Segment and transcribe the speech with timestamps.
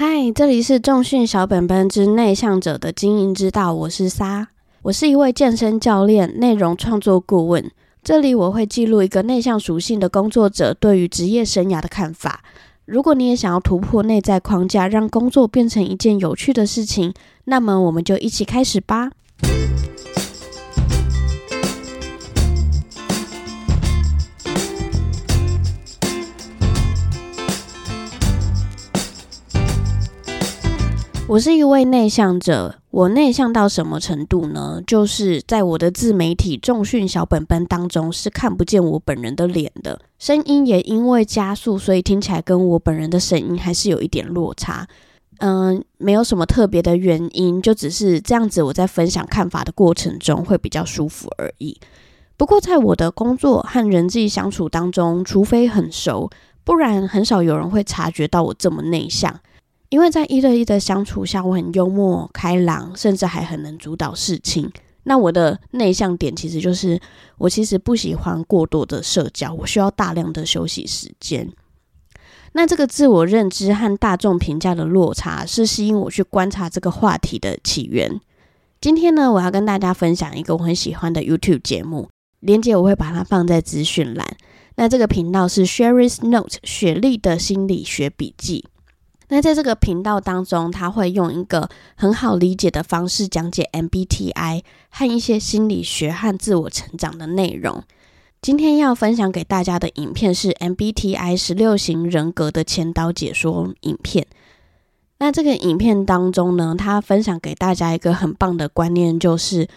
[0.00, 4.46] 嗨，这里是重训小本本之内向者的经营之道，我是沙，
[4.82, 7.68] 我是一位健身教练、内容创作顾问。
[8.04, 12.44] 这里我会记录一个内向属性的工作者对于职业生涯的看法。
[12.84, 17.12] 如果你也想要突破内在框架，让工作变成一件有趣的事情，
[17.46, 19.10] 那么我们就一起开始吧。
[31.38, 34.82] 我是一位内向者，我内向到什么程度呢？
[34.84, 44.88] 就是在我的自媒体重训小本本当中是看不见我本人的脸的，声音也因为加速，所以听起来跟我本人的声音还是有一点落差。
[45.38, 51.78] 嗯，没有什么特别的原因，就只是这样子，我在分享看法的过程中会比较舒服而已。
[52.36, 56.28] 不过在我的工作和人际相处当中，除非很熟，
[56.64, 59.38] 不然很少有人会察觉到我这么内向。
[59.90, 64.70] 因为在一对一的相处下，我很幽默、开朗，甚至还很能主导事情。
[65.04, 67.00] 那我的内向点其实就是，
[67.38, 71.50] 我其实不喜欢过多的社交，我需要大量的休息时间。
[72.52, 78.20] 那这个自我认知和大众评价的落差，是吸引我去观察这个话题的起源。
[78.80, 84.36] 今天呢，我要跟大家分享一个我很喜欢的 YouTube 节目，连接我会把它放在资讯栏。
[84.76, 88.66] 那这个频道是 Sherry's Note 雪莉的心理学笔记。
[89.30, 97.82] 那在这个频道当中，他会用一个很好理解的方式讲解 MBTI 和一些心理学和自我成长的内容。
[98.40, 104.26] 今天要分享给大家的影片是 MBTI 十六型人格的前导解说影片。
[105.18, 109.68] 那这个影片当中呢，他分享给大家一个很棒的观念，就是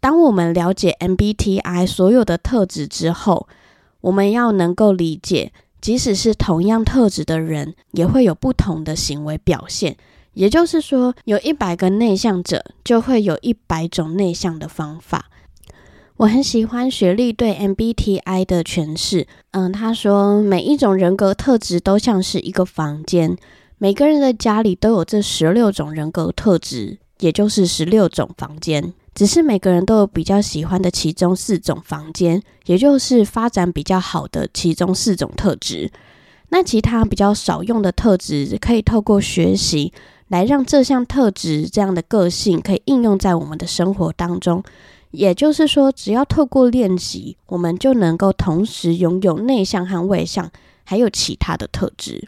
[0.00, 3.48] 当我们了解 MBTI 所有的特质之后，
[4.02, 5.52] 我们要能够理解。
[5.80, 9.96] 即使是同样特质的人，也会有不同的行为表现。
[10.34, 15.26] 也就是说，有一百个内向者，就会有一百种内向的方法。
[16.18, 19.26] 我很喜欢学历对 MBTI 的诠释。
[19.52, 23.36] 嗯，他说，每一种人格特质都像是一个房间，
[23.78, 28.92] 每个人的家里都有这十六种人格特质，也就是十六种房间。
[29.20, 35.92] 只是每个人都有比较喜欢的其中四种房间，也就是发展比较好的其中四种特质。
[36.48, 39.92] 那其他比较少用的特质，可以透过学习
[40.28, 44.64] 来让这项特质这样的个性可以应用在我们的生活当中。
[45.10, 50.50] 也就是说，只要透过练习，我们就能够同时拥有内向和外向，
[50.84, 52.26] 还有其他的特质。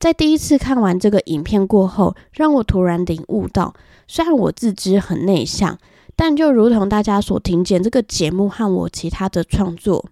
[0.00, 3.74] 在第一次看完这个影片过后，让我突然领悟到，
[4.08, 5.78] 虽然我自知很内向。
[6.14, 10.04] 但就如同大家所听见，这个节目和我其他的创作，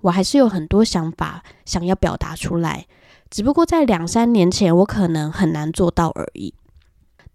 [0.00, 2.86] 我还是有很多想法想要表达出来。
[3.30, 6.52] 只不过在两三年前，我可能很难做到而已。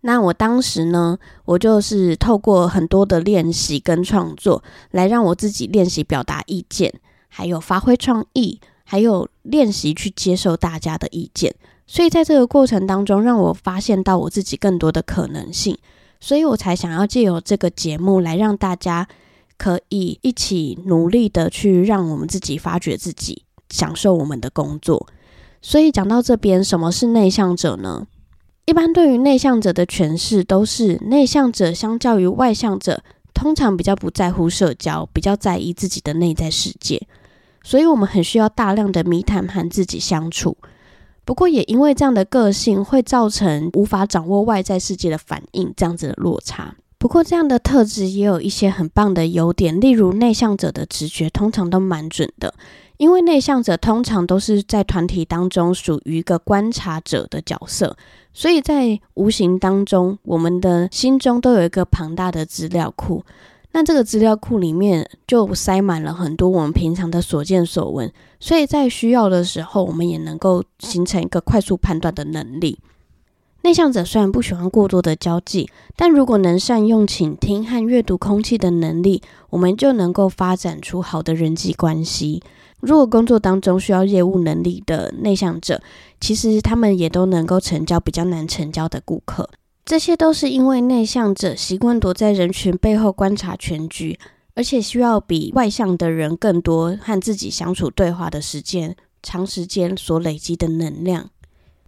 [0.01, 6.94] 那我当时呢，我就是透过很多的练习跟创作，来让我自己练习表达意见，
[7.27, 11.56] 还有发挥创意，还有练习去接受大家的意见。
[11.88, 15.77] 所以在这个过程当中，让我发现到我自己更多的可能性。
[16.19, 19.07] 所以我才想要借由这个节目来让大家
[19.57, 25.07] 可以一起努力的去让我们自己发掘自己，享受我们的工作。
[25.61, 28.07] 所以讲到这边，什么是内向者呢？
[28.66, 33.01] 一般对于内向者的诠释都是，内向者相较于外向者，
[33.33, 37.07] 通常比较不在乎社交，比较在意自己的内在世界。
[37.63, 40.57] 所以我们很需要大量的密谈和自己相处。
[41.27, 46.73] 不过也因为这样的个性，会造成无法掌握外在世界的反应，这样子的落差。
[46.97, 52.53] 不过这样的特质也有一些很棒的优点，例如内向者的直觉通常都蛮准的，
[52.95, 57.97] 因为内向者通常都是在团体当中属于一个观察者的角色，
[58.31, 63.25] 所以在无形当中，我们的心中都有一个庞大的资料库。
[63.77, 72.79] 那这个资料库里面就塞满了很多我们平常的所见所闻，所以在需要的时候，我们也能够形成一个快速判断的能力。
[73.61, 79.21] 内向者虽然不喜欢过多的交际，但如果能善用倾听和阅读空气的能力，
[79.51, 82.41] 我们就能够发展出好的人际关系。
[82.79, 85.79] 如果工作当中需要业务能力的内向者，
[86.19, 89.47] 其实他们也都能够成交比较难成交的顾客。
[89.88, 94.19] 这些都是因为内向者习惯躲在人群背后观察全局，
[94.54, 101.30] 而且需要比外向的人更多和自己相处对话的时间，长时间所累积的能量。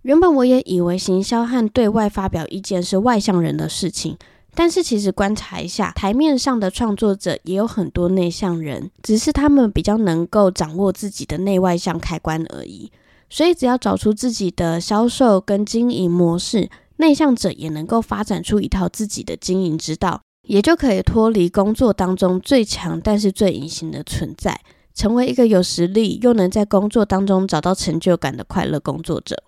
[0.04, 4.18] 原本我也以为行销和对外发表意见是外向人的事情，
[4.56, 12.90] 但是其实观察一下，台面上的创作者也有很多内向人，只是他们比较能够掌握自己的内外向开关而已。
[13.30, 16.70] 所以只要找出自己的销售跟经营模式。
[17.00, 24.60] 内向者也能够发展出一套自己的经营之道，也就可以脱离工作当中最强但是最隐形的存在，
[24.94, 29.42] 成为一个有实力又能在工作当中找到成就感的快乐工作者。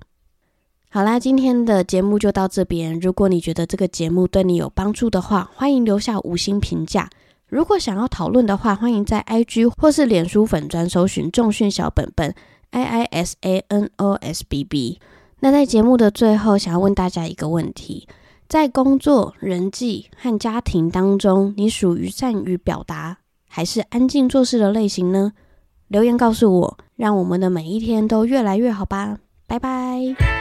[0.89, 2.97] 好啦，今天的节目就到这边。
[2.99, 7.09] 如果你觉得这个节目对你有帮助的话，欢迎留下五星评价。
[7.47, 12.33] 如果想要讨论的话，欢迎在 IG 或是脸书粉专搜寻“重训小本本
[12.71, 14.99] ”，I I S A N O S B B。
[15.43, 18.07] 那在节目的最后，想要问大家一个问题：
[18.47, 23.17] 在工作、人际和家庭当中，你属于善于表达，
[23.49, 25.33] 还是安静做事的类型呢？
[25.87, 29.17] 留言告诉我，让我们的每一天都越来越好吧！
[29.47, 30.40] 拜拜。